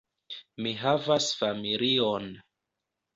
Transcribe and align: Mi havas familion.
Mi 0.65 0.69
havas 0.83 1.27
familion. 1.41 2.25